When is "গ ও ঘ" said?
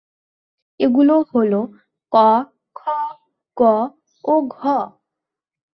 3.57-4.55